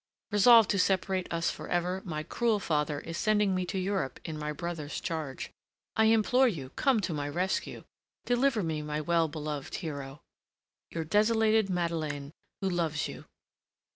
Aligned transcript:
Resolved 0.31 0.71
to 0.71 0.79
separate 0.79 1.31
us 1.31 1.51
for 1.51 1.67
ever, 1.69 2.01
my 2.03 2.23
cruel 2.23 2.59
father 2.59 3.01
is 3.01 3.19
sending 3.19 3.53
me 3.53 3.67
to 3.67 3.77
Europe 3.77 4.19
in 4.25 4.35
my 4.35 4.51
brother's 4.51 4.99
charge. 4.99 5.51
I 5.95 6.05
implore 6.05 6.47
you, 6.47 6.69
come 6.71 7.01
to 7.01 7.13
my 7.13 7.29
rescue. 7.29 7.83
Deliver 8.25 8.63
me, 8.63 8.81
my 8.81 8.99
well 8.99 9.27
beloved 9.27 9.75
hero! 9.75 10.23
Your 10.89 11.03
desolated 11.03 11.69
Madeleine, 11.69 12.31
who 12.61 12.69
loves 12.71 13.07
you." 13.07 13.25